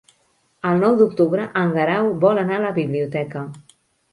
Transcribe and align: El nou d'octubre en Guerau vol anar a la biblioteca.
El 0.69 0.79
nou 0.83 0.95
d'octubre 1.01 1.45
en 1.63 1.75
Guerau 1.75 2.09
vol 2.27 2.43
anar 2.45 2.59
a 2.61 2.65
la 2.67 2.75
biblioteca. 2.79 3.45